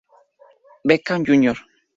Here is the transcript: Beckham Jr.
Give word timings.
Beckham 0.83 1.23
Jr. 1.23 1.57